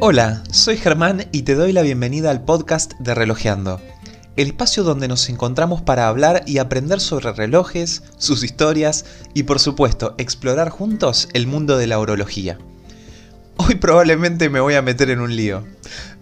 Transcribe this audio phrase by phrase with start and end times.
[0.00, 3.80] Hola, soy Germán y te doy la bienvenida al podcast de Relojeando,
[4.36, 9.58] el espacio donde nos encontramos para hablar y aprender sobre relojes, sus historias y por
[9.58, 12.58] supuesto explorar juntos el mundo de la orología.
[13.56, 15.64] Hoy probablemente me voy a meter en un lío.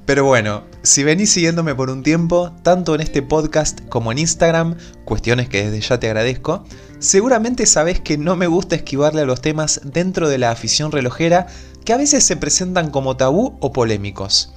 [0.07, 4.77] Pero bueno, si venís siguiéndome por un tiempo, tanto en este podcast como en Instagram,
[5.05, 6.65] cuestiones que desde ya te agradezco,
[6.99, 11.49] seguramente sabés que no me gusta esquivarle a los temas dentro de la afición relojera
[11.87, 14.53] que a veces se presentan como tabú o polémicos.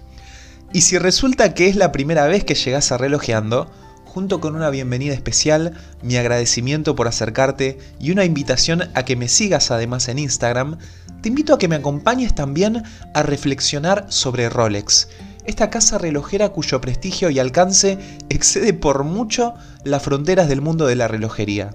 [0.73, 3.71] Y si resulta que es la primera vez que llegás a relojeando,
[4.03, 9.29] junto con una bienvenida especial, mi agradecimiento por acercarte y una invitación a que me
[9.29, 10.77] sigas además en Instagram,
[11.21, 12.83] te invito a que me acompañes también
[13.13, 15.07] a reflexionar sobre Rolex,
[15.49, 17.97] esta casa relojera cuyo prestigio y alcance
[18.29, 21.71] excede por mucho las fronteras del mundo de la relojería.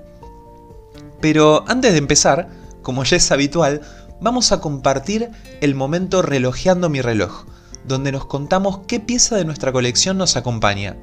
[1.20, 2.48] Pero antes de empezar,
[2.84, 3.80] como ya es habitual,
[4.20, 7.46] vamos a compartir el momento relojeando mi reloj,
[7.84, 10.96] donde nos contamos qué pieza de nuestra colección nos acompaña.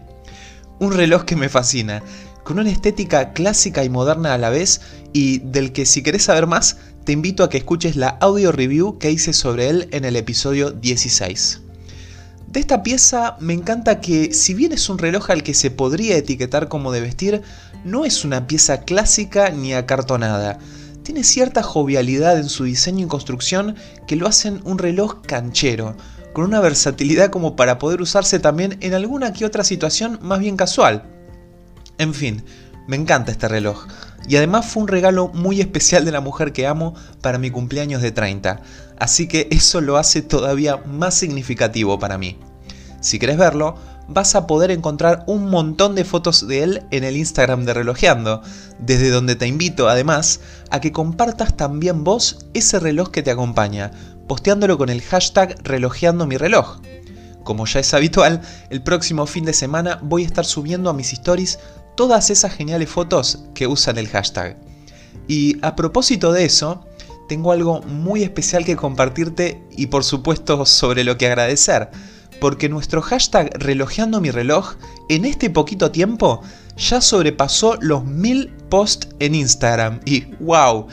[0.80, 2.02] Un reloj que me fascina,
[2.42, 4.80] con una estética clásica y moderna a la vez
[5.12, 6.76] y del que si querés saber más,
[7.08, 10.72] te invito a que escuches la audio review que hice sobre él en el episodio
[10.72, 11.62] 16.
[12.48, 16.18] De esta pieza me encanta que, si bien es un reloj al que se podría
[16.18, 17.40] etiquetar como de vestir,
[17.82, 20.58] no es una pieza clásica ni acartonada.
[21.02, 25.96] Tiene cierta jovialidad en su diseño y construcción que lo hacen un reloj canchero,
[26.34, 30.58] con una versatilidad como para poder usarse también en alguna que otra situación más bien
[30.58, 31.04] casual.
[31.96, 32.44] En fin,
[32.86, 33.86] me encanta este reloj.
[34.28, 38.02] Y además fue un regalo muy especial de la mujer que amo para mi cumpleaños
[38.02, 38.60] de 30,
[38.98, 42.38] así que eso lo hace todavía más significativo para mí.
[43.00, 43.76] Si querés verlo,
[44.08, 48.42] vas a poder encontrar un montón de fotos de él en el Instagram de Relojeando,
[48.78, 50.40] desde donde te invito además
[50.70, 53.92] a que compartas también vos ese reloj que te acompaña,
[54.26, 56.80] posteándolo con el hashtag Relojeando mi reloj.
[57.44, 61.14] Como ya es habitual, el próximo fin de semana voy a estar subiendo a mis
[61.14, 61.58] stories
[61.98, 64.56] todas esas geniales fotos que usan el hashtag.
[65.26, 66.86] Y a propósito de eso,
[67.28, 71.90] tengo algo muy especial que compartirte y por supuesto sobre lo que agradecer,
[72.40, 74.76] porque nuestro hashtag relojeando mi reloj
[75.08, 76.40] en este poquito tiempo
[76.76, 80.86] ya sobrepasó los mil posts en Instagram y wow,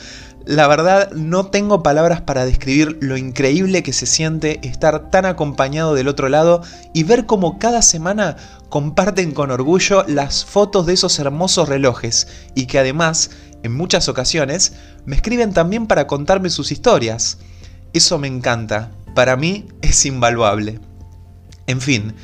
[0.46, 5.94] la verdad no tengo palabras para describir lo increíble que se siente estar tan acompañado
[5.94, 6.62] del otro lado
[6.94, 8.36] y ver cómo cada semana
[8.68, 13.30] comparten con orgullo las fotos de esos hermosos relojes y que además,
[13.62, 17.38] en muchas ocasiones, me escriben también para contarme sus historias.
[17.92, 20.80] Eso me encanta, para mí es invaluable.
[21.66, 22.14] En fin,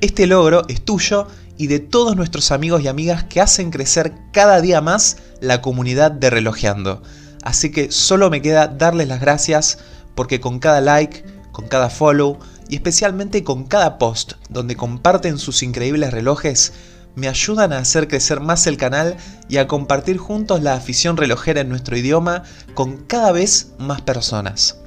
[0.00, 1.26] este logro es tuyo
[1.58, 6.10] y de todos nuestros amigos y amigas que hacen crecer cada día más la comunidad
[6.10, 7.02] de Relojeando.
[7.42, 9.78] Así que solo me queda darles las gracias
[10.14, 12.38] porque con cada like, con cada follow
[12.68, 16.72] y especialmente con cada post donde comparten sus increíbles relojes,
[17.14, 19.16] me ayudan a hacer crecer más el canal
[19.48, 22.44] y a compartir juntos la afición relojera en nuestro idioma
[22.74, 24.78] con cada vez más personas.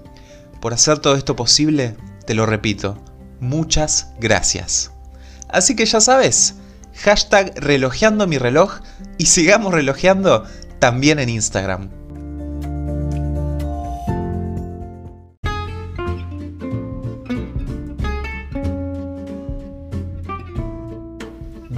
[0.61, 1.95] Por hacer todo esto posible,
[2.25, 2.97] te lo repito,
[3.39, 4.91] muchas gracias.
[5.47, 6.55] Así que ya sabes,
[6.93, 8.79] hashtag relojeando mi reloj
[9.17, 10.45] y sigamos relojeando
[10.79, 11.98] también en Instagram.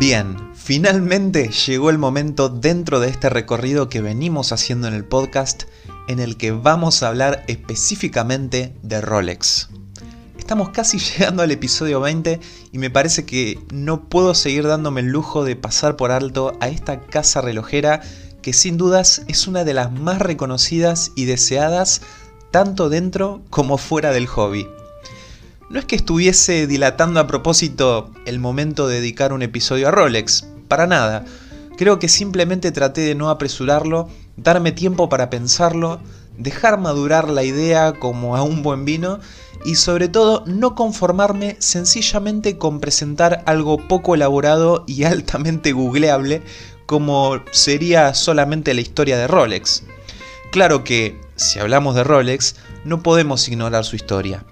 [0.01, 5.65] Bien, finalmente llegó el momento dentro de este recorrido que venimos haciendo en el podcast
[6.07, 9.69] en el que vamos a hablar específicamente de Rolex.
[10.39, 12.39] Estamos casi llegando al episodio 20
[12.71, 16.67] y me parece que no puedo seguir dándome el lujo de pasar por alto a
[16.67, 18.01] esta casa relojera
[18.41, 22.01] que sin dudas es una de las más reconocidas y deseadas
[22.49, 24.65] tanto dentro como fuera del hobby.
[25.71, 30.45] No es que estuviese dilatando a propósito el momento de dedicar un episodio a Rolex,
[30.67, 31.23] para nada.
[31.77, 36.01] Creo que simplemente traté de no apresurarlo, darme tiempo para pensarlo,
[36.37, 39.21] dejar madurar la idea como a un buen vino
[39.63, 46.41] y sobre todo no conformarme sencillamente con presentar algo poco elaborado y altamente googleable
[46.85, 49.83] como sería solamente la historia de Rolex.
[50.51, 54.43] Claro que, si hablamos de Rolex, no podemos ignorar su historia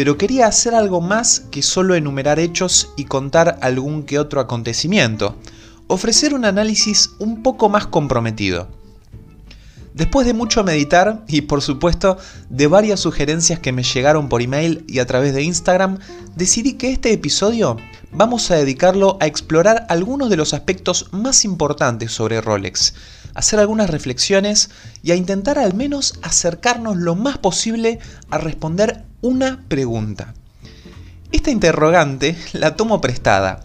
[0.00, 5.36] pero quería hacer algo más que solo enumerar hechos y contar algún que otro acontecimiento,
[5.88, 8.68] ofrecer un análisis un poco más comprometido.
[9.92, 12.16] Después de mucho meditar y por supuesto
[12.48, 15.98] de varias sugerencias que me llegaron por email y a través de Instagram,
[16.34, 17.76] decidí que este episodio
[18.10, 22.94] vamos a dedicarlo a explorar algunos de los aspectos más importantes sobre Rolex,
[23.40, 24.70] hacer algunas reflexiones
[25.02, 27.98] y a intentar al menos acercarnos lo más posible
[28.30, 30.34] a responder una pregunta.
[31.32, 33.60] Esta interrogante la tomo prestada,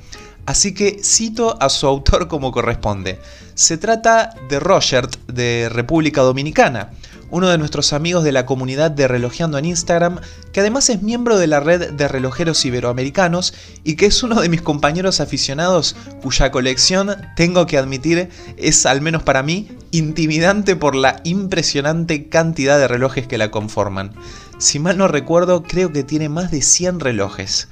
[0.45, 3.19] así que cito a su autor como corresponde.
[3.53, 6.91] Se trata de Roger de República Dominicana,
[7.29, 10.19] uno de nuestros amigos de la comunidad de Relojeando en Instagram,
[10.51, 14.49] que además es miembro de la red de relojeros iberoamericanos y que es uno de
[14.49, 20.95] mis compañeros aficionados cuya colección, tengo que admitir, es al menos para mí, intimidante por
[20.95, 24.11] la impresionante cantidad de relojes que la conforman.
[24.57, 27.67] Si mal no recuerdo, creo que tiene más de 100 relojes.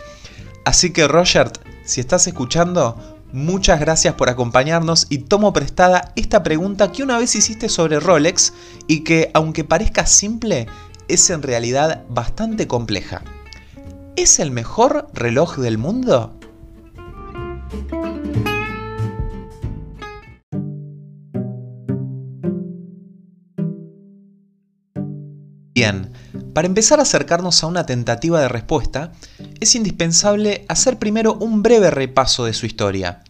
[0.66, 1.52] Así que Roger,
[1.86, 7.36] si estás escuchando, muchas gracias por acompañarnos y tomo prestada esta pregunta que una vez
[7.36, 8.54] hiciste sobre Rolex
[8.88, 10.68] y que, aunque parezca simple,
[11.08, 13.24] es en realidad bastante compleja.
[14.16, 16.34] ¿Es el mejor reloj del mundo?
[26.54, 29.12] Para empezar a acercarnos a una tentativa de respuesta,
[29.60, 33.24] es indispensable hacer primero un breve repaso de su historia.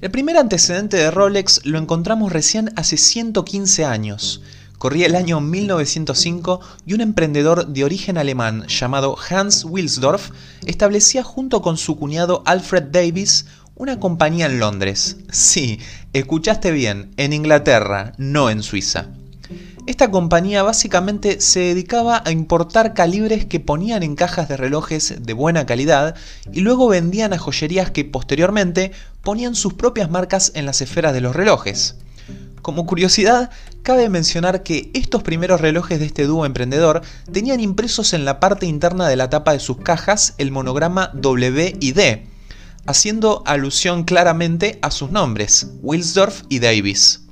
[0.00, 4.42] El primer antecedente de Rolex lo encontramos recién hace 115 años.
[4.78, 10.30] Corría el año 1905 y un emprendedor de origen alemán llamado Hans Wilsdorf
[10.66, 15.18] establecía junto con su cuñado Alfred Davis una compañía en Londres.
[15.30, 15.80] Sí,
[16.12, 19.06] escuchaste bien, en Inglaterra, no en Suiza.
[19.88, 25.32] Esta compañía básicamente se dedicaba a importar calibres que ponían en cajas de relojes de
[25.32, 26.14] buena calidad
[26.52, 28.92] y luego vendían a joyerías que posteriormente
[29.22, 31.94] ponían sus propias marcas en las esferas de los relojes.
[32.60, 33.48] Como curiosidad,
[33.82, 37.00] cabe mencionar que estos primeros relojes de este dúo emprendedor
[37.32, 41.78] tenían impresos en la parte interna de la tapa de sus cajas el monograma W
[41.80, 42.26] y D,
[42.84, 47.22] haciendo alusión claramente a sus nombres, Wilsdorf y Davis.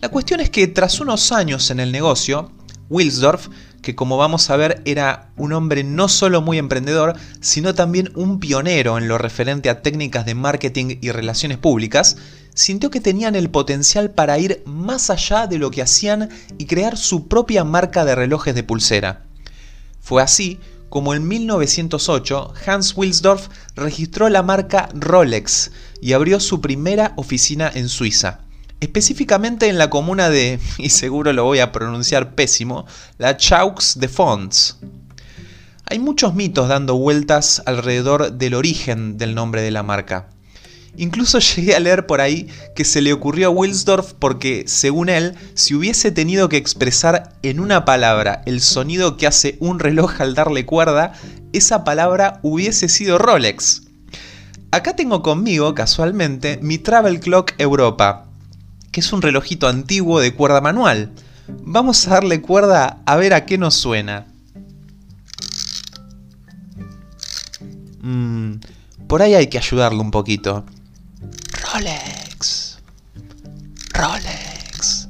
[0.00, 2.50] La cuestión es que tras unos años en el negocio,
[2.88, 3.48] Wilsdorf,
[3.82, 8.40] que como vamos a ver era un hombre no solo muy emprendedor, sino también un
[8.40, 12.16] pionero en lo referente a técnicas de marketing y relaciones públicas,
[12.54, 16.96] sintió que tenían el potencial para ir más allá de lo que hacían y crear
[16.96, 19.26] su propia marca de relojes de pulsera.
[20.00, 20.58] Fue así
[20.88, 27.90] como en 1908 Hans Wilsdorf registró la marca Rolex y abrió su primera oficina en
[27.90, 28.46] Suiza
[28.80, 32.86] específicamente en la comuna de, y seguro lo voy a pronunciar pésimo,
[33.18, 34.78] la Chaux de Fonds.
[35.86, 40.28] Hay muchos mitos dando vueltas alrededor del origen del nombre de la marca.
[40.96, 45.34] Incluso llegué a leer por ahí que se le ocurrió a Wilsdorf porque, según él,
[45.54, 50.34] si hubiese tenido que expresar en una palabra el sonido que hace un reloj al
[50.34, 51.12] darle cuerda,
[51.52, 53.82] esa palabra hubiese sido Rolex.
[54.72, 58.29] Acá tengo conmigo, casualmente, mi Travel Clock Europa,
[58.90, 61.12] que es un relojito antiguo de cuerda manual.
[61.48, 64.26] Vamos a darle cuerda a ver a qué nos suena.
[68.02, 68.54] Mm,
[69.06, 70.64] por ahí hay que ayudarlo un poquito.
[71.72, 72.78] Rolex.
[73.92, 75.08] Rolex.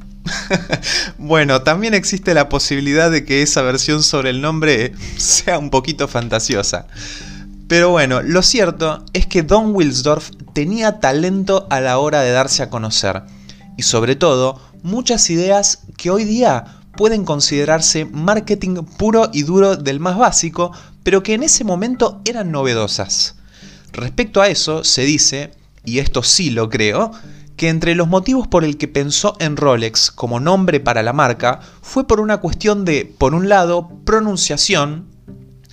[1.19, 6.09] bueno, también existe la posibilidad de que esa versión sobre el nombre sea un poquito
[6.09, 6.87] fantasiosa.
[7.69, 12.65] Pero bueno, lo cierto es que Don Wilsdorf tenía talento a la hora de darse
[12.65, 13.23] a conocer
[13.81, 20.01] y sobre todo muchas ideas que hoy día pueden considerarse marketing puro y duro del
[20.01, 20.71] más básico,
[21.03, 23.37] pero que en ese momento eran novedosas.
[23.93, 27.13] Respecto a eso, se dice, y esto sí lo creo,
[27.57, 31.61] que entre los motivos por el que pensó en Rolex como nombre para la marca
[31.81, 35.07] fue por una cuestión de, por un lado, pronunciación,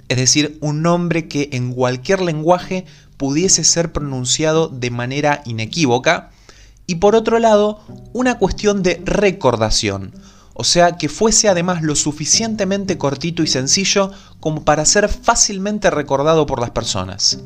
[0.07, 2.85] es decir, un nombre que en cualquier lenguaje
[3.17, 6.31] pudiese ser pronunciado de manera inequívoca,
[6.87, 7.81] y por otro lado,
[8.13, 10.13] una cuestión de recordación,
[10.53, 16.45] o sea, que fuese además lo suficientemente cortito y sencillo como para ser fácilmente recordado
[16.45, 17.39] por las personas.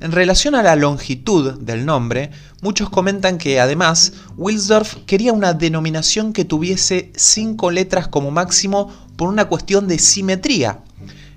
[0.00, 6.32] En relación a la longitud del nombre, muchos comentan que además Wilsdorf quería una denominación
[6.32, 10.80] que tuviese cinco letras como máximo por una cuestión de simetría.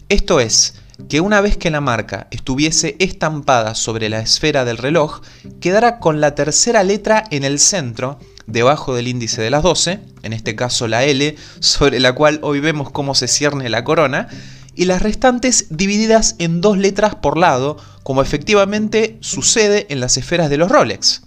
[0.10, 0.76] Esto es,
[1.10, 5.22] que una vez que la marca estuviese estampada sobre la esfera del reloj,
[5.60, 10.34] quedara con la tercera letra en el centro, debajo del índice de las 12, en
[10.34, 14.28] este caso la L, sobre la cual hoy vemos cómo se cierne la corona,
[14.76, 20.50] y las restantes divididas en dos letras por lado, como efectivamente sucede en las esferas
[20.50, 21.24] de los Rolex.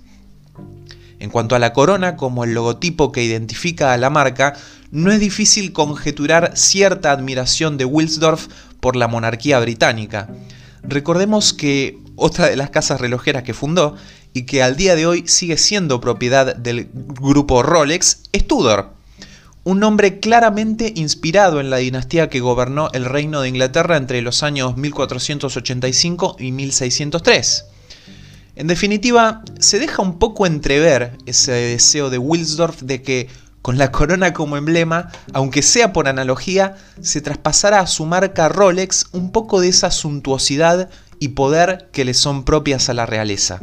[1.25, 4.53] En cuanto a la corona como el logotipo que identifica a la marca,
[4.91, 10.29] no es difícil conjeturar cierta admiración de Wilsdorf por la monarquía británica.
[10.83, 13.97] Recordemos que otra de las casas relojeras que fundó
[14.35, 18.93] y que al día de hoy sigue siendo propiedad del grupo Rolex es Tudor,
[19.63, 24.43] un nombre claramente inspirado en la dinastía que gobernó el reino de Inglaterra entre los
[24.43, 27.65] años 1485 y 1603.
[28.57, 33.29] En definitiva, se deja un poco entrever ese deseo de Wilsdorf de que,
[33.63, 39.07] con la corona como emblema, aunque sea por analogía, se traspasara a su marca Rolex
[39.13, 43.61] un poco de esa suntuosidad y poder que le son propias a la realeza.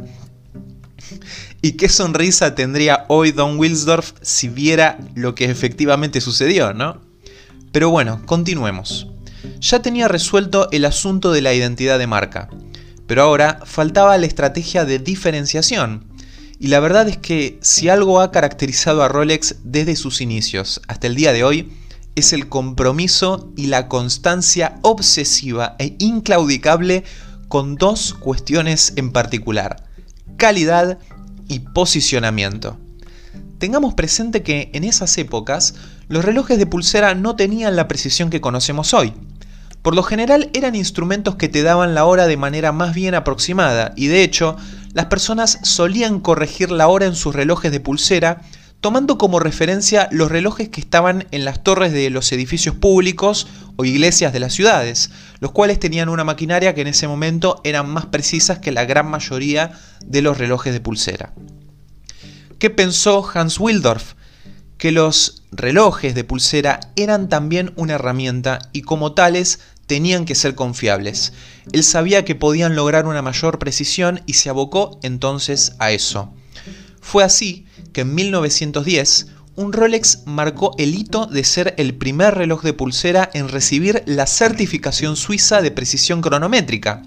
[1.62, 7.00] Y qué sonrisa tendría hoy Don Wilsdorf si viera lo que efectivamente sucedió, ¿no?
[7.70, 9.06] Pero bueno, continuemos.
[9.60, 12.48] Ya tenía resuelto el asunto de la identidad de marca.
[13.12, 16.06] Pero ahora faltaba la estrategia de diferenciación.
[16.58, 21.08] Y la verdad es que si algo ha caracterizado a Rolex desde sus inicios hasta
[21.08, 21.70] el día de hoy,
[22.14, 27.04] es el compromiso y la constancia obsesiva e inclaudicable
[27.48, 29.84] con dos cuestiones en particular,
[30.38, 30.98] calidad
[31.48, 32.78] y posicionamiento.
[33.58, 35.74] Tengamos presente que en esas épocas
[36.08, 39.12] los relojes de pulsera no tenían la precisión que conocemos hoy.
[39.82, 43.92] Por lo general eran instrumentos que te daban la hora de manera más bien aproximada
[43.96, 44.56] y de hecho
[44.94, 48.42] las personas solían corregir la hora en sus relojes de pulsera
[48.82, 53.46] tomando como referencia los relojes que estaban en las torres de los edificios públicos
[53.76, 57.88] o iglesias de las ciudades, los cuales tenían una maquinaria que en ese momento eran
[57.88, 59.70] más precisas que la gran mayoría
[60.04, 61.32] de los relojes de pulsera.
[62.58, 64.14] ¿Qué pensó Hans Wildorf?
[64.78, 69.60] Que los relojes de pulsera eran también una herramienta y como tales
[69.92, 71.34] tenían que ser confiables.
[71.70, 76.32] Él sabía que podían lograr una mayor precisión y se abocó entonces a eso.
[77.02, 82.62] Fue así que en 1910 un Rolex marcó el hito de ser el primer reloj
[82.62, 87.02] de pulsera en recibir la certificación suiza de precisión cronométrica.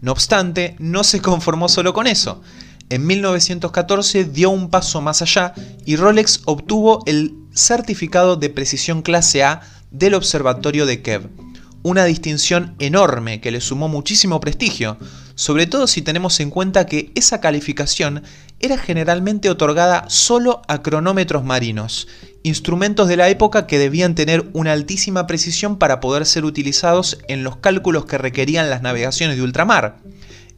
[0.00, 2.40] No obstante, no se conformó solo con eso.
[2.88, 5.52] En 1914 dio un paso más allá
[5.84, 11.45] y Rolex obtuvo el certificado de precisión clase A del Observatorio de Kev
[11.86, 14.98] una distinción enorme que le sumó muchísimo prestigio,
[15.36, 18.24] sobre todo si tenemos en cuenta que esa calificación
[18.58, 22.08] era generalmente otorgada solo a cronómetros marinos,
[22.42, 27.44] instrumentos de la época que debían tener una altísima precisión para poder ser utilizados en
[27.44, 29.98] los cálculos que requerían las navegaciones de ultramar.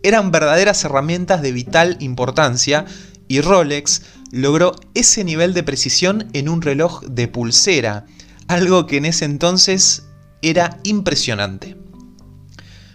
[0.02, 2.86] Eran verdaderas herramientas de vital importancia
[3.28, 4.00] y Rolex
[4.32, 8.06] logró ese nivel de precisión en un reloj de pulsera,
[8.46, 10.07] algo que en ese entonces
[10.42, 11.76] era impresionante.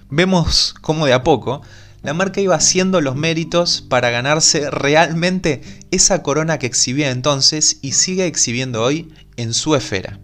[0.09, 1.61] Vemos cómo de a poco
[2.03, 7.93] la marca iba haciendo los méritos para ganarse realmente esa corona que exhibía entonces y
[7.93, 10.19] sigue exhibiendo hoy en su esfera.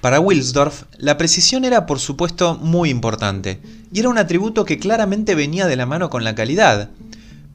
[0.00, 3.60] Para Wilsdorf, la precisión era por supuesto muy importante,
[3.92, 6.90] y era un atributo que claramente venía de la mano con la calidad,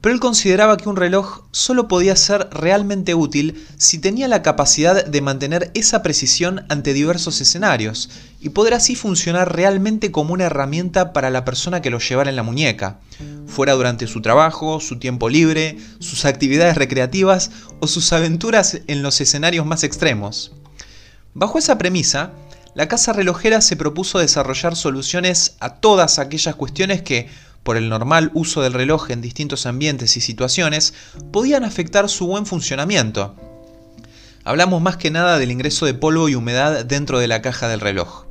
[0.02, 5.06] pero él consideraba que un reloj solo podía ser realmente útil si tenía la capacidad
[5.06, 11.12] de mantener esa precisión ante diversos escenarios, y poder así funcionar realmente como una herramienta
[11.12, 12.98] para la persona que lo llevara en la muñeca,
[13.46, 19.20] fuera durante su trabajo, su tiempo libre, sus actividades recreativas o sus aventuras en los
[19.20, 20.50] escenarios más extremos.
[21.32, 22.32] Bajo esa premisa,
[22.74, 27.28] la casa relojera se propuso desarrollar soluciones a todas aquellas cuestiones que,
[27.62, 30.94] por el normal uso del reloj en distintos ambientes y situaciones,
[31.32, 33.36] podían afectar su buen funcionamiento.
[34.44, 37.80] Hablamos más que nada del ingreso de polvo y humedad dentro de la caja del
[37.80, 38.24] reloj.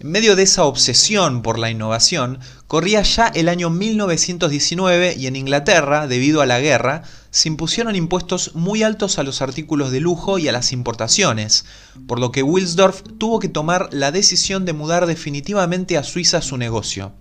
[0.00, 5.36] En medio de esa obsesión por la innovación, corría ya el año 1919 y en
[5.36, 10.38] Inglaterra, debido a la guerra, se impusieron impuestos muy altos a los artículos de lujo
[10.38, 11.66] y a las importaciones,
[12.08, 16.56] por lo que Wilsdorf tuvo que tomar la decisión de mudar definitivamente a Suiza su
[16.56, 17.12] negocio.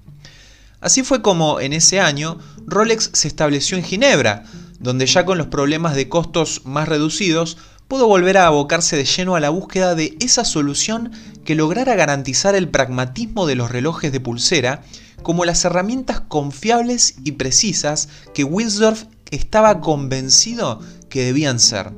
[0.82, 4.44] Así fue como en ese año Rolex se estableció en Ginebra,
[4.80, 7.58] donde ya con los problemas de costos más reducidos
[7.88, 11.12] pudo volver a abocarse de lleno a la búsqueda de esa solución
[11.44, 14.84] que lograra garantizar el pragmatismo de los relojes de pulsera
[15.24, 21.92] como las herramientas confiables y precisas que Wilsdorf estaba convencido que debían ser.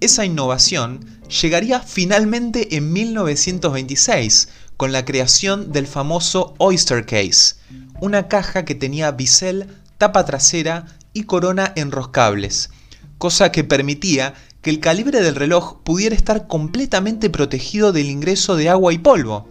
[0.00, 7.56] Esa innovación llegaría finalmente en 1926 con la creación del famoso Oyster Case,
[8.00, 9.68] una caja que tenía bisel,
[9.98, 12.70] tapa trasera y corona enroscables,
[13.18, 18.68] cosa que permitía que el calibre del reloj pudiera estar completamente protegido del ingreso de
[18.68, 19.48] agua y polvo.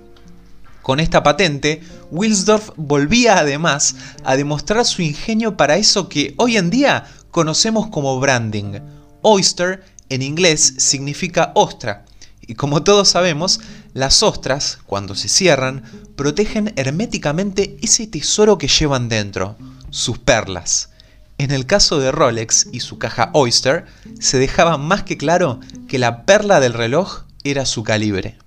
[0.81, 6.69] Con esta patente, Wilsdorf volvía además a demostrar su ingenio para eso que hoy en
[6.69, 8.79] día conocemos como branding.
[9.23, 12.05] Oyster en inglés significa ostra,
[12.47, 13.59] y como todos sabemos,
[13.95, 15.81] las ostras, cuando se cierran,
[16.17, 19.55] protegen herméticamente ese tesoro que llevan dentro,
[19.89, 20.89] sus perlas.
[21.37, 23.85] En el caso de Rolex y su caja Oyster,
[24.19, 28.37] se dejaba más que claro que la perla del reloj era su calibre.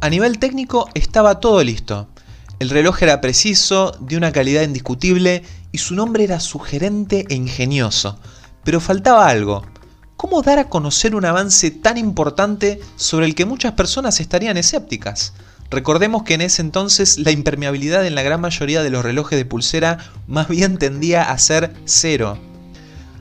[0.00, 2.08] A nivel técnico estaba todo listo.
[2.58, 8.18] El reloj era preciso, de una calidad indiscutible y su nombre era sugerente e ingenioso.
[8.62, 9.62] Pero faltaba algo.
[10.16, 15.32] ¿Cómo dar a conocer un avance tan importante sobre el que muchas personas estarían escépticas?
[15.70, 19.46] Recordemos que en ese entonces la impermeabilidad en la gran mayoría de los relojes de
[19.46, 19.98] pulsera
[20.28, 22.38] más bien tendía a ser cero.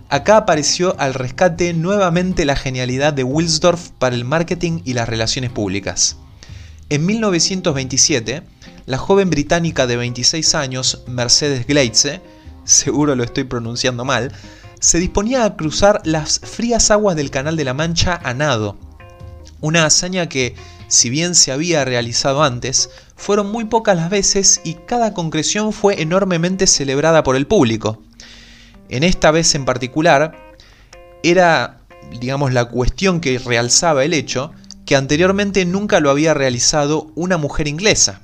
[0.09, 5.49] Acá apareció al rescate nuevamente la genialidad de Wilsdorf para el marketing y las relaciones
[5.51, 6.17] públicas.
[6.89, 8.43] En 1927,
[8.85, 12.21] la joven británica de 26 años, Mercedes Gleitze,
[12.63, 14.31] seguro lo estoy pronunciando mal,
[14.79, 18.77] se disponía a cruzar las frías aguas del Canal de la Mancha a nado.
[19.59, 20.55] Una hazaña que,
[20.87, 26.01] si bien se había realizado antes, fueron muy pocas las veces y cada concreción fue
[26.01, 28.01] enormemente celebrada por el público.
[28.89, 30.35] En esta vez en particular,
[31.21, 34.51] era, digamos, la cuestión que realzaba el hecho
[34.85, 38.21] que anteriormente nunca lo había realizado una mujer inglesa.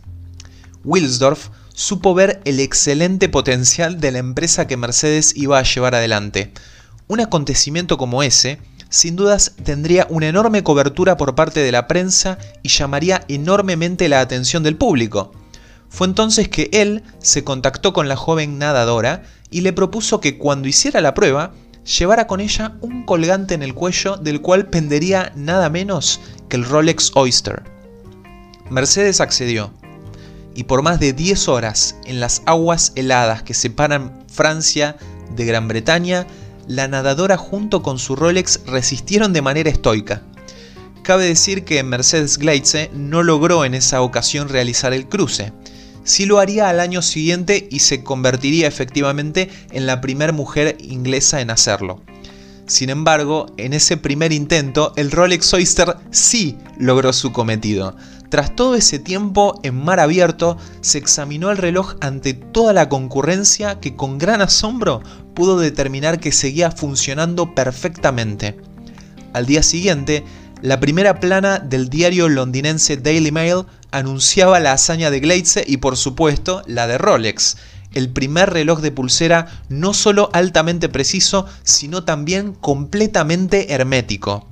[0.84, 6.52] Wilsdorf supo ver el excelente potencial de la empresa que Mercedes iba a llevar adelante.
[7.08, 8.58] Un acontecimiento como ese,
[8.90, 14.22] sin dudas, tendría una enorme cobertura por parte de la prensa y llamaría enormemente la
[14.22, 15.32] atención del público.
[15.88, 20.68] Fue entonces que él se contactó con la joven nadadora y le propuso que cuando
[20.68, 21.54] hiciera la prueba,
[22.00, 26.66] llevara con ella un colgante en el cuello del cual pendería nada menos que el
[26.66, 27.62] Rolex Oyster.
[28.72, 29.72] Mercedes accedió,
[30.58, 34.98] y por más de 10 horas en las aguas heladas que separan Francia
[35.36, 36.26] de Gran Bretaña,
[36.68, 40.24] la nadadora junto con su Rolex resistieron de manera estoica.
[41.04, 45.54] Cabe decir que Mercedes Gleitze no logró en esa ocasión realizar el cruce,
[46.04, 51.40] sí lo haría al año siguiente y se convertiría efectivamente en la primera mujer inglesa
[51.40, 52.02] en hacerlo.
[52.66, 57.96] Sin embargo, en ese primer intento, el Rolex Oyster sí logró su cometido.
[58.30, 63.80] Tras todo ese tiempo en mar abierto, se examinó el reloj ante toda la concurrencia
[63.80, 65.02] que con gran asombro
[65.34, 68.58] pudo determinar que seguía funcionando perfectamente.
[69.34, 70.26] Al día siguiente,
[70.62, 75.96] la primera plana del diario londinense Daily Mail anunciaba la hazaña de Gleitze y por
[75.96, 77.58] supuesto la de Rolex,
[77.94, 84.48] el primer reloj de pulsera no solo altamente preciso, sino también completamente hermético.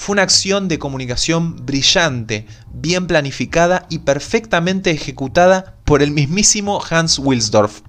[0.00, 7.18] Fue una acción de comunicación brillante, bien planificada y perfectamente ejecutada por el mismísimo Hans
[7.18, 7.82] Wilsdorf.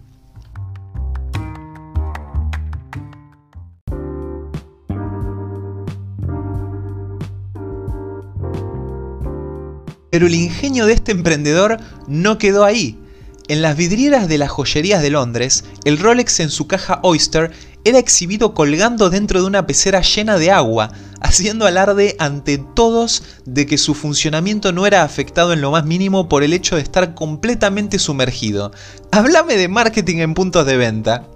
[10.12, 11.78] Pero el ingenio de este emprendedor
[12.10, 13.00] no quedó ahí.
[13.48, 17.52] En las vidrieras de las joyerías de Londres, el Rolex en su caja Oyster
[17.84, 23.66] era exhibido colgando dentro de una pecera llena de agua, haciendo alarde ante todos de
[23.66, 27.14] que su funcionamiento no era afectado en lo más mínimo por el hecho de estar
[27.14, 28.72] completamente sumergido.
[29.12, 31.28] Háblame de marketing en puntos de venta.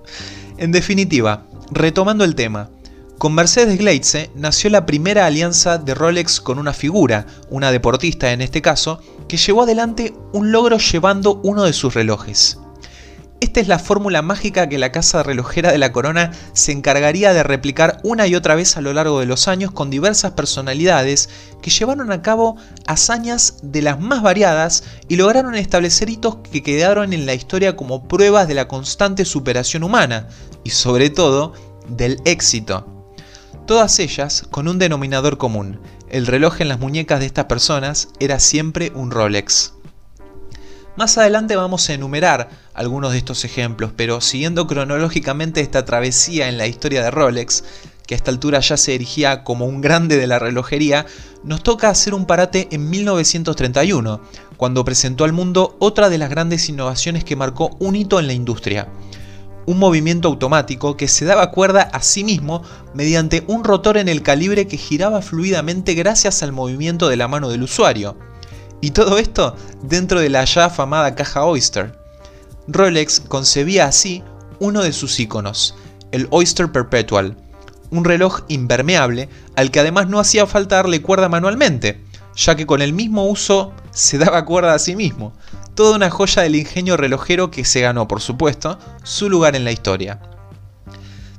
[0.58, 2.70] En definitiva, retomando el tema,
[3.18, 8.42] con Mercedes Gleitze nació la primera alianza de Rolex con una figura, una deportista en
[8.42, 12.60] este caso, que llevó adelante un logro llevando uno de sus relojes.
[13.42, 17.44] Esta es la fórmula mágica que la casa relojera de la corona se encargaría de
[17.44, 21.30] replicar una y otra vez a lo largo de los años con diversas personalidades
[21.62, 27.14] que llevaron a cabo hazañas de las más variadas y lograron establecer hitos que quedaron
[27.14, 30.28] en la historia como pruebas de la constante superación humana
[30.64, 31.54] y sobre todo
[31.90, 32.96] del éxito
[33.66, 38.40] todas ellas con un denominador común, el reloj en las muñecas de estas personas era
[38.40, 39.75] siempre un Rolex.
[40.98, 46.58] Más adelante vamos a enumerar algunos de estos ejemplos, pero siguiendo cronológicamente esta travesía en
[46.58, 47.66] la historia de Rolex,
[48.08, 51.06] que a esta altura ya se erigía como un grande de la relojería,
[51.44, 54.22] nos toca hacer un parate en 1931,
[54.56, 58.34] cuando presentó al mundo otra de las grandes innovaciones que marcó un hito en la
[58.34, 58.88] industria,
[59.66, 62.62] un movimiento automático que se daba cuerda a sí mismo
[62.94, 67.50] mediante un rotor en el calibre que giraba fluidamente gracias al movimiento de la mano
[67.50, 68.16] del usuario.
[68.86, 71.98] Y todo esto dentro de la ya afamada caja Oyster.
[72.68, 74.24] Rolex concebía así
[74.60, 75.74] uno de sus iconos,
[76.12, 77.36] el Oyster Perpetual,
[77.90, 82.84] un reloj impermeable al que además no hacía falta darle cuerda manualmente, ya que con
[82.84, 85.34] el mismo uso se daba cuerda a sí mismo.
[85.74, 89.72] Toda una joya del ingenio relojero que se ganó, por supuesto, su lugar en la
[89.72, 90.20] historia.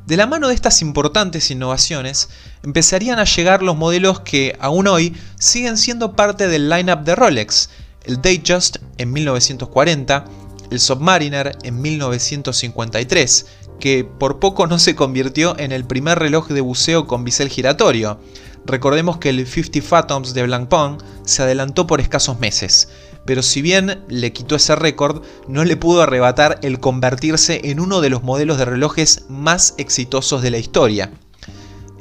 [0.06, 2.28] De la mano de estas importantes innovaciones,
[2.62, 7.70] empezarían a llegar los modelos que aún hoy siguen siendo parte del lineup de Rolex,
[8.04, 10.24] el Datejust en 1940,
[10.70, 13.46] el Submariner en 1953,
[13.80, 18.20] que por poco no se convirtió en el primer reloj de buceo con bisel giratorio.
[18.64, 22.88] Recordemos que el 50 Fathoms de Blancpain se adelantó por escasos meses,
[23.26, 28.00] pero si bien le quitó ese récord, no le pudo arrebatar el convertirse en uno
[28.00, 31.10] de los modelos de relojes más exitosos de la historia.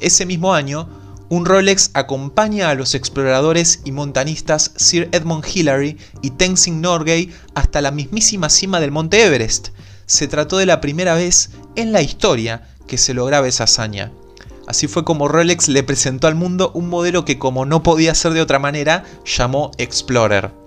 [0.00, 0.88] Ese mismo año,
[1.28, 7.80] un Rolex acompaña a los exploradores y montanistas Sir Edmund Hillary y Tenzing Norgay hasta
[7.80, 9.70] la mismísima cima del Monte Everest.
[10.06, 14.12] Se trató de la primera vez en la historia que se lograba esa hazaña.
[14.68, 18.32] Así fue como Rolex le presentó al mundo un modelo que como no podía ser
[18.32, 20.65] de otra manera, llamó Explorer.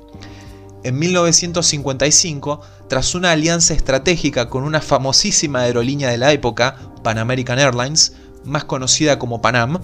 [0.84, 7.60] En 1955, tras una alianza estratégica con una famosísima aerolínea de la época, Pan American
[7.60, 8.14] Airlines,
[8.46, 9.80] más conocida como Panam,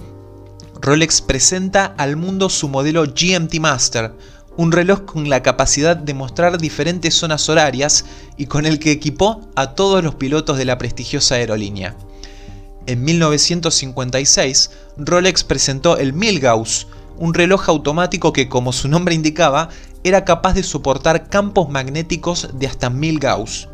[0.80, 4.14] Rolex presenta al mundo su modelo GMT Master,
[4.56, 8.06] un reloj con la capacidad de mostrar diferentes zonas horarias
[8.38, 11.94] y con el que equipó a todos los pilotos de la prestigiosa aerolínea.
[12.86, 16.86] En 1956, Rolex presentó el Milgauss,
[17.18, 19.70] un reloj automático que, como su nombre indicaba,
[20.06, 23.68] era capaz de soportar campos magnéticos de hasta 1000 Gauss.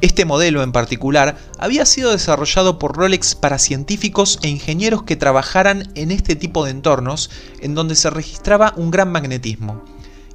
[0.00, 5.90] Este modelo en particular había sido desarrollado por Rolex para científicos e ingenieros que trabajaran
[5.96, 7.28] en este tipo de entornos
[7.60, 9.82] en donde se registraba un gran magnetismo.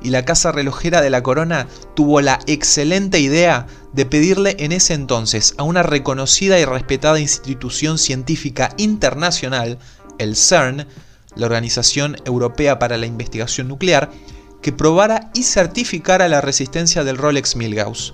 [0.04, 4.94] Y la casa relojera de la corona tuvo la excelente idea de pedirle en ese
[4.94, 9.80] entonces a una reconocida y respetada institución científica internacional,
[10.18, 10.86] el CERN,
[11.38, 14.12] la Organización Europea para la Investigación Nuclear,
[14.62, 18.14] que probara y certificara la resistencia del Rolex Milgauss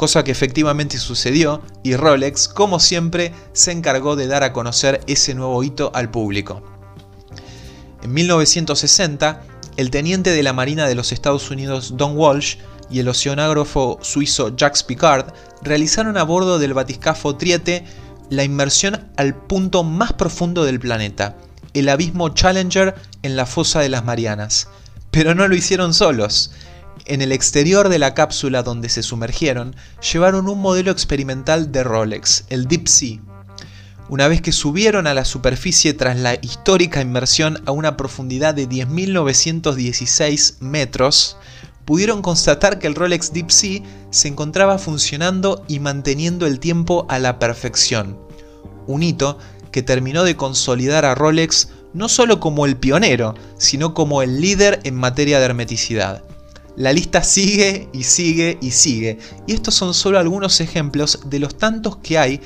[0.00, 5.34] cosa que efectivamente sucedió y Rolex, como siempre, se encargó de dar a conocer ese
[5.34, 6.62] nuevo hito al público.
[8.02, 9.42] En 1960,
[9.76, 12.56] el teniente de la Marina de los Estados Unidos Don Walsh
[12.88, 17.84] y el oceanógrafo suizo Jacques Picard realizaron a bordo del batiscafo Triete
[18.30, 21.36] la inmersión al punto más profundo del planeta,
[21.74, 24.68] el abismo Challenger en la fosa de las Marianas.
[25.10, 26.52] Pero no lo hicieron solos.
[27.06, 29.74] En el exterior de la cápsula donde se sumergieron,
[30.12, 33.18] llevaron un modelo experimental de Rolex, el Deep Sea.
[34.08, 38.68] Una vez que subieron a la superficie tras la histórica inmersión a una profundidad de
[38.68, 41.36] 10.916 metros,
[41.84, 47.18] pudieron constatar que el Rolex Deep Sea se encontraba funcionando y manteniendo el tiempo a
[47.18, 48.18] la perfección.
[48.86, 49.38] Un hito
[49.72, 54.80] que terminó de consolidar a Rolex no solo como el pionero, sino como el líder
[54.84, 56.22] en materia de hermeticidad.
[56.76, 59.18] La lista sigue y sigue y sigue.
[59.46, 62.40] Y estos son solo algunos ejemplos de los tantos que hay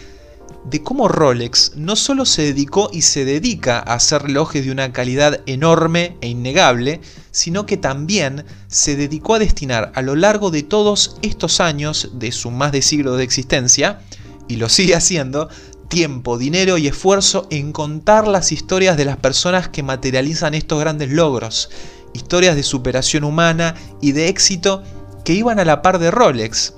[0.64, 4.92] de cómo Rolex no solo se dedicó y se dedica a hacer relojes de una
[4.92, 10.62] calidad enorme e innegable, sino que también se dedicó a destinar a lo largo de
[10.62, 14.00] todos estos años de su más de siglo de existencia,
[14.48, 15.48] y lo sigue haciendo,
[15.94, 21.12] tiempo, dinero y esfuerzo en contar las historias de las personas que materializan estos grandes
[21.12, 21.70] logros
[22.12, 24.82] historias de superación humana y de éxito
[25.24, 26.74] que iban a la par de Rolex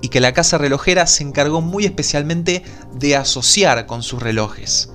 [0.00, 4.90] y que la casa relojera se encargó muy especialmente de asociar con sus relojes.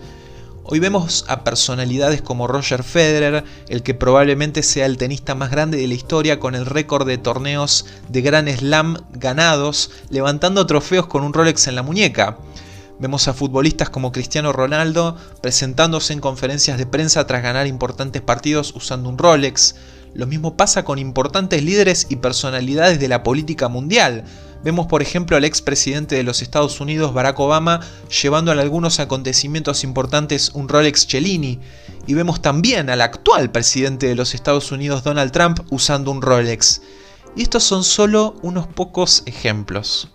[0.66, 5.78] Hoy vemos a personalidades como Roger Federer, el que probablemente sea el tenista más grande
[5.78, 11.24] de la historia con el récord de torneos de Gran Slam ganados, levantando trofeos con
[11.24, 12.38] un Rolex en la muñeca.
[13.00, 18.74] Vemos a futbolistas como Cristiano Ronaldo presentándose en conferencias de prensa tras ganar importantes partidos
[18.76, 19.76] usando un Rolex.
[20.16, 24.24] Lo mismo pasa con importantes líderes y personalidades de la política mundial.
[24.64, 29.84] Vemos por ejemplo al expresidente de los Estados Unidos Barack Obama llevando en algunos acontecimientos
[29.84, 31.60] importantes un Rolex Cellini.
[32.08, 36.82] Y vemos también al actual presidente de los Estados Unidos Donald Trump usando un Rolex.
[37.36, 40.10] Y estos son solo unos pocos ejemplos.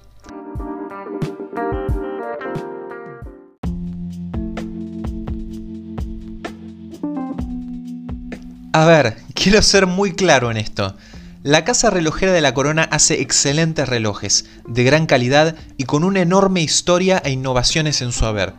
[8.74, 10.96] A ver, quiero ser muy claro en esto.
[11.42, 16.22] La casa relojera de la corona hace excelentes relojes, de gran calidad y con una
[16.22, 18.54] enorme historia e innovaciones en su haber.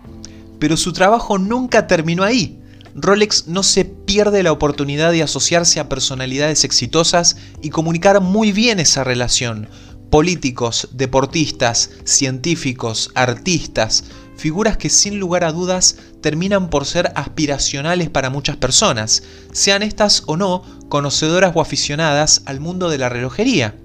[0.59, 2.61] Pero su trabajo nunca terminó ahí.
[2.93, 8.79] Rolex no se pierde la oportunidad de asociarse a personalidades exitosas y comunicar muy bien
[8.79, 9.67] esa relación,
[10.11, 14.03] políticos, deportistas, científicos, artistas,
[14.35, 20.23] figuras que sin lugar a dudas terminan por ser aspiracionales para muchas personas, sean estas
[20.25, 23.75] o no conocedoras o aficionadas al mundo de la relojería.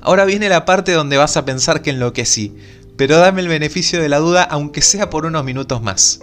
[0.00, 2.54] Ahora viene la parte donde vas a pensar que enloquecí,
[2.96, 6.20] pero dame el beneficio de la duda aunque sea por unos minutos más.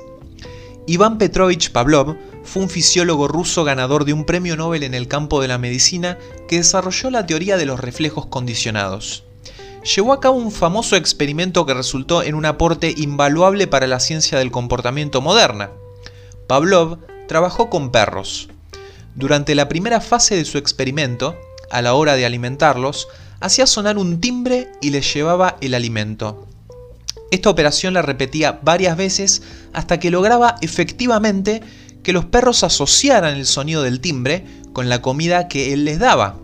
[0.86, 5.42] Iván Petrovich Pavlov fue un fisiólogo ruso ganador de un premio Nobel en el campo
[5.42, 6.18] de la medicina
[6.48, 9.24] que desarrolló la teoría de los reflejos condicionados
[9.84, 14.38] llevó a cabo un famoso experimento que resultó en un aporte invaluable para la ciencia
[14.38, 15.72] del comportamiento moderna.
[16.48, 18.50] Pavlov trabajó con perros.
[19.16, 21.36] Durante la primera fase de su experimento,
[21.70, 23.08] a la hora de alimentarlos,
[23.40, 26.48] hacía sonar un timbre y les llevaba el alimento.
[27.32, 31.62] Esta operación la repetía varias veces hasta que lograba efectivamente
[32.02, 36.38] que los perros asociaran el sonido del timbre con la comida que él les daba.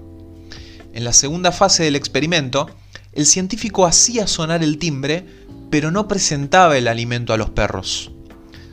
[0.94, 2.70] En la segunda fase del experimento,
[3.16, 5.26] el científico hacía sonar el timbre,
[5.72, 8.12] pero no presentaba el alimento a los perros.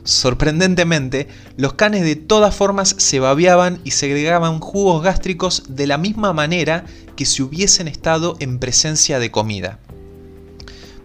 [0.03, 6.33] Sorprendentemente, los canes de todas formas se babeaban y segregaban jugos gástricos de la misma
[6.33, 9.79] manera que si hubiesen estado en presencia de comida.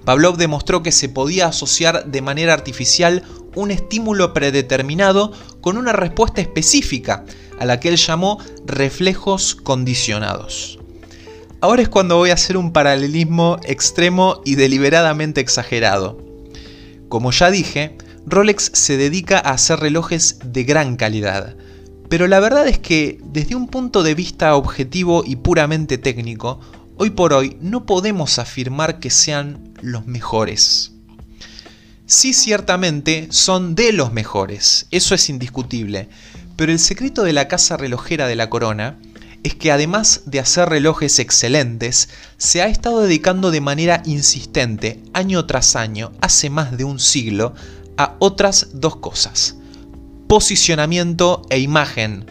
[0.04, 3.22] Pavlov demostró que se podía asociar de manera artificial
[3.54, 7.24] un estímulo predeterminado con una respuesta específica,
[7.60, 10.77] a la que él llamó reflejos condicionados.
[11.60, 16.24] Ahora es cuando voy a hacer un paralelismo extremo y deliberadamente exagerado.
[17.08, 21.56] Como ya dije, Rolex se dedica a hacer relojes de gran calidad.
[22.08, 26.60] Pero la verdad es que, desde un punto de vista objetivo y puramente técnico,
[26.96, 30.92] hoy por hoy no podemos afirmar que sean los mejores.
[32.06, 36.08] Sí, ciertamente son de los mejores, eso es indiscutible,
[36.56, 38.96] pero el secreto de la casa relojera de la corona
[39.48, 45.46] es que además de hacer relojes excelentes, se ha estado dedicando de manera insistente, año
[45.46, 47.54] tras año, hace más de un siglo,
[47.96, 49.56] a otras dos cosas.
[50.28, 52.30] Posicionamiento e imagen.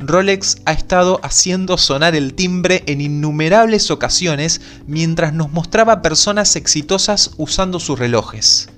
[0.00, 7.30] Rolex ha estado haciendo sonar el timbre en innumerables ocasiones mientras nos mostraba personas exitosas
[7.36, 8.68] usando sus relojes.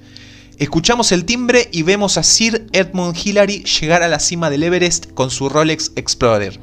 [0.58, 5.10] Escuchamos el timbre y vemos a Sir Edmund Hillary llegar a la cima del Everest
[5.12, 6.60] con su Rolex Explorer.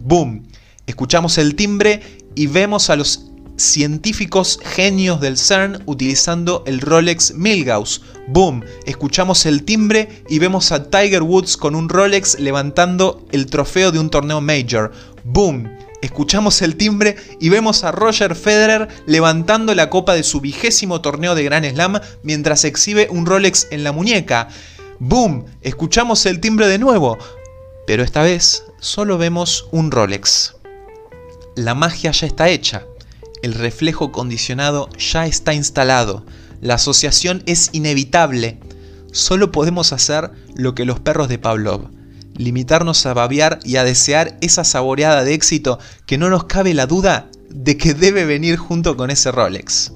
[0.00, 0.46] ¡Boom!
[0.86, 2.00] Escuchamos el timbre
[2.34, 8.00] y vemos a los científicos genios del CERN utilizando el Rolex Milgauss.
[8.28, 8.64] ¡Boom!
[8.86, 13.98] Escuchamos el timbre y vemos a Tiger Woods con un Rolex levantando el trofeo de
[13.98, 14.90] un torneo Major.
[15.24, 15.70] ¡Boom!
[16.00, 21.34] Escuchamos el timbre y vemos a Roger Federer levantando la copa de su vigésimo torneo
[21.34, 24.48] de Grand Slam mientras exhibe un Rolex en la muñeca.
[24.98, 25.44] ¡Boom!
[25.60, 27.18] Escuchamos el timbre de nuevo.
[27.90, 30.54] Pero esta vez solo vemos un Rolex.
[31.56, 32.86] La magia ya está hecha,
[33.42, 36.24] el reflejo condicionado ya está instalado,
[36.60, 38.60] la asociación es inevitable.
[39.10, 41.90] Solo podemos hacer lo que los perros de Pavlov,
[42.36, 46.86] limitarnos a babear y a desear esa saboreada de éxito que no nos cabe la
[46.86, 49.90] duda de que debe venir junto con ese Rolex.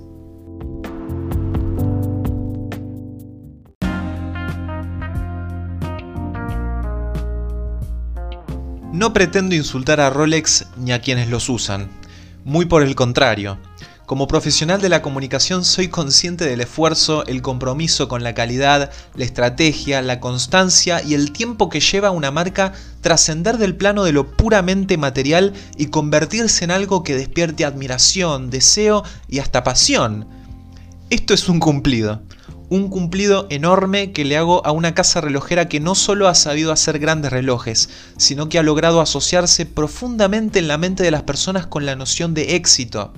[8.95, 11.91] No pretendo insultar a Rolex ni a quienes los usan,
[12.45, 13.59] muy por el contrario.
[14.07, 19.25] Como profesional de la comunicación soy consciente del esfuerzo, el compromiso con la calidad, la
[19.25, 24.31] estrategia, la constancia y el tiempo que lleva una marca trascender del plano de lo
[24.37, 30.29] puramente material y convertirse en algo que despierte admiración, deseo y hasta pasión.
[31.11, 32.23] Esto es un cumplido
[32.69, 36.73] un cumplido enorme que le hago a una casa relojera que no solo ha sabido
[36.73, 41.67] hacer grandes relojes, sino que ha logrado asociarse profundamente en la mente de las personas
[41.67, 43.13] con la noción de éxito.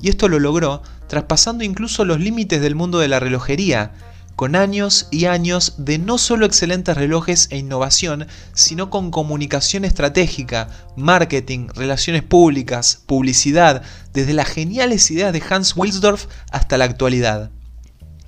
[0.00, 3.92] Y esto lo logró traspasando incluso los límites del mundo de la relojería,
[4.34, 10.68] con años y años de no solo excelentes relojes e innovación, sino con comunicación estratégica,
[10.96, 13.82] marketing, relaciones públicas, publicidad,
[14.14, 17.50] desde las geniales ideas de Hans Wilsdorf hasta la actualidad.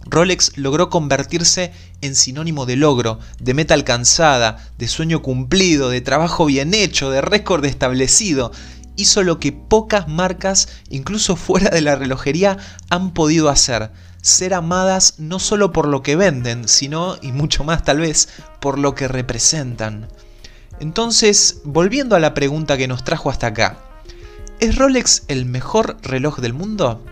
[0.07, 6.47] Rolex logró convertirse en sinónimo de logro, de meta alcanzada, de sueño cumplido, de trabajo
[6.47, 8.53] bien hecho, de récord establecido.
[8.97, 12.59] Hizo lo que pocas marcas, incluso fuera de la relojería,
[12.91, 13.91] han podido hacer.
[14.23, 18.29] Ser amadas no solo por lo que venden, sino, y mucho más tal vez,
[18.61, 20.09] por lo que representan.
[20.81, 23.79] Entonces, volviendo a la pregunta que nos trajo hasta acá,
[24.61, 27.05] ¿es Rolex el mejor reloj del mundo?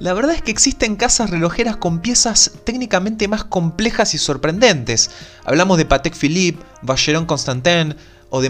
[0.00, 5.10] La verdad es que existen casas relojeras con piezas técnicamente más complejas y sorprendentes.
[5.44, 7.94] Hablamos de Patek Philippe, Vacheron Constantin,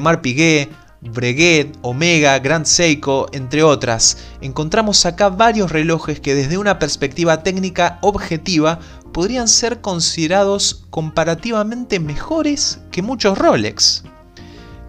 [0.01, 6.79] Mar Piguet, Breguet, Omega, Grand Seiko, entre otras, encontramos acá varios relojes que desde una
[6.79, 8.79] perspectiva técnica objetiva
[9.13, 14.05] podrían ser considerados comparativamente mejores que muchos Rolex.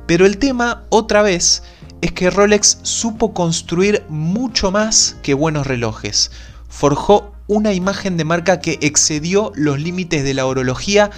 [0.05, 1.63] Pero el tema, otra vez,
[2.01, 6.29] es que Rolex supo construir mucho más que buenos relojes.
[6.71, 11.11] Forjó una imagen de marca que excedió los límites de la orología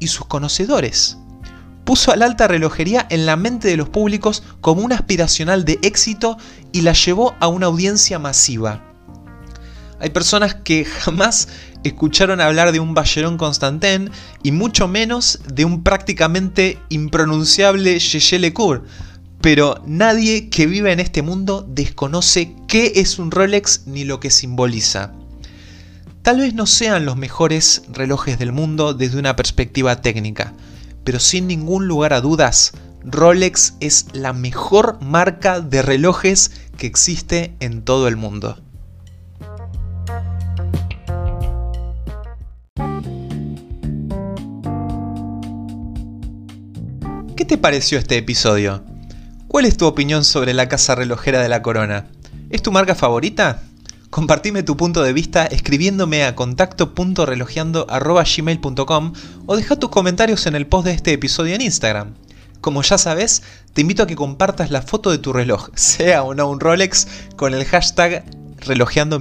[0.00, 1.18] y sus conocedores.
[1.84, 6.38] Puso al alta relojería en la mente de los públicos como una aspiracional de éxito
[6.72, 8.82] y la llevó a una audiencia masiva.
[10.00, 11.48] Hay personas que jamás
[11.84, 14.10] escucharon hablar de un Balleron Constantin
[14.42, 18.84] y mucho menos de un prácticamente impronunciable Yeye Lecour,
[19.46, 24.32] pero nadie que vive en este mundo desconoce qué es un Rolex ni lo que
[24.32, 25.12] simboliza.
[26.22, 30.52] Tal vez no sean los mejores relojes del mundo desde una perspectiva técnica,
[31.04, 32.72] pero sin ningún lugar a dudas,
[33.04, 38.60] Rolex es la mejor marca de relojes que existe en todo el mundo.
[47.36, 48.95] ¿Qué te pareció este episodio?
[49.56, 52.08] ¿Cuál es tu opinión sobre la casa relojera de la corona?
[52.50, 53.62] ¿Es tu marca favorita?
[54.10, 59.12] Compartime tu punto de vista escribiéndome a contacto.relojeando.gmail.com
[59.46, 62.12] o deja tus comentarios en el post de este episodio en Instagram.
[62.60, 66.34] Como ya sabes, te invito a que compartas la foto de tu reloj, sea o
[66.34, 68.26] no un Rolex, con el hashtag
[68.58, 69.18] relojeando.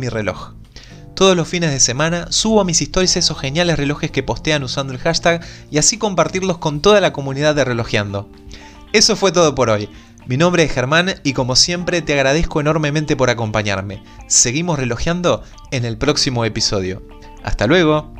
[1.13, 4.91] Todos los fines de semana subo a mis stories esos geniales relojes que postean usando
[4.91, 5.39] el hashtag
[5.71, 8.29] y así compartirlos con toda la comunidad de Relojeando.
[8.91, 9.89] Eso fue todo por hoy.
[10.27, 14.01] Mi nombre es Germán y como siempre te agradezco enormemente por acompañarme.
[14.27, 17.03] Seguimos relojeando en el próximo episodio.
[17.43, 18.11] Hasta luego.